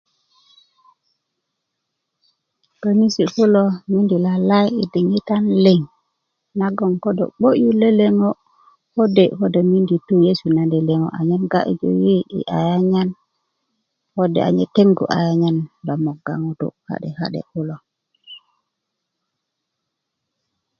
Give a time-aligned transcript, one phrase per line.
[2.81, 5.81] konisi kulo mindi lalai i diŋitan liŋ
[6.59, 8.29] nagon ko do'bo'yu lele ŋo
[8.95, 13.09] kode kodo mindi tu nyesu na lele ŋo anyen gaju yi i ayanyen
[14.15, 17.75] kode manyen tengu ayanyan lo moga ŋutu ka'de ka'de kulo